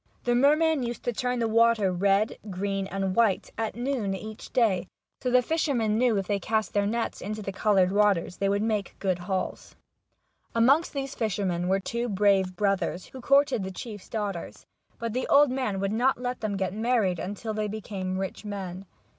[0.23, 4.87] The merman used to turn the water red, green, and white, at noon each day,
[5.21, 8.37] so that the fishermen knew that if they cast their nets into the coloured waters
[8.37, 9.75] they would make good hauls.
[10.55, 14.65] Amongst these fishermen were two brave brothers, who courted the chiefs daughters,
[14.97, 18.87] but the old man would not let them get married until they became rich men.